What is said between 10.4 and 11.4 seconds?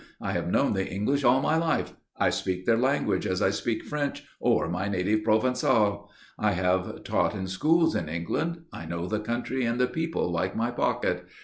my pocket.